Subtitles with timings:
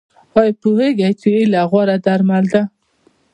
[0.39, 2.61] ایا پوهیږئ چې هیله غوره درمل ده؟